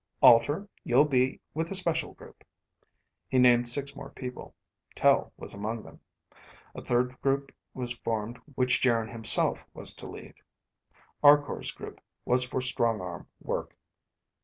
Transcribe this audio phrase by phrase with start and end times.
[0.23, 2.43] "Alter, you'll be with the special group."
[3.29, 4.55] He named six more people.
[4.95, 5.99] Tel was among them.
[6.73, 10.33] A third group was formed which Geryn himself was to lead.
[11.21, 13.77] Arkor's group was for strong arm work.